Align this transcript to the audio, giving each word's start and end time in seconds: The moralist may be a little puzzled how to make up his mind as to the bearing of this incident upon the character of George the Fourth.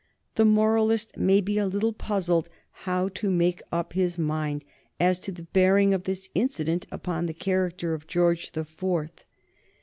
The 0.33 0.45
moralist 0.45 1.15
may 1.15 1.41
be 1.41 1.59
a 1.59 1.67
little 1.67 1.93
puzzled 1.93 2.49
how 2.89 3.07
to 3.09 3.29
make 3.29 3.61
up 3.71 3.93
his 3.93 4.17
mind 4.17 4.65
as 4.99 5.19
to 5.19 5.31
the 5.31 5.43
bearing 5.43 5.93
of 5.93 6.05
this 6.05 6.27
incident 6.33 6.87
upon 6.91 7.27
the 7.27 7.35
character 7.35 7.93
of 7.93 8.07
George 8.07 8.53
the 8.53 8.65
Fourth. 8.65 9.25